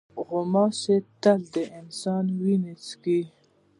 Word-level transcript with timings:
غوماشې 0.27 0.97
تل 1.21 1.41
د 1.53 1.55
انسان 1.79 2.25
وینه 2.41 2.73
څښي. 2.85 3.21